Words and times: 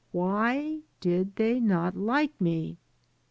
Why 0.11 0.79
did 0.99 1.35
they 1.35 1.59
not 1.59 1.95
like 1.95 2.41
me? 2.41 2.79